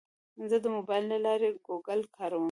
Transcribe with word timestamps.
زه 0.49 0.57
د 0.63 0.65
موبایل 0.75 1.03
له 1.13 1.17
لارې 1.25 1.47
ګوګل 1.67 2.01
کاروم. 2.15 2.39